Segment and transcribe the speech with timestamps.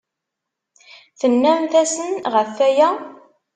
[1.19, 2.89] Tennamt-asen ɣef waya?